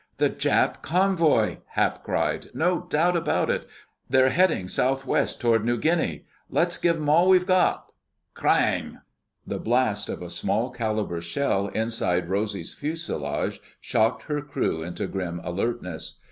[0.17, 2.49] "The Jap convoy!" Hap cried.
[2.55, 6.25] "No doubt about it—they're heading southwest toward New Guinea.
[6.49, 7.91] Let's give 'em all we've got—"
[8.33, 8.97] CRANG!
[9.45, 15.39] The blast of a small caliber shell inside Rosy's fuselage shocked her crew into grim
[15.43, 16.15] alertness.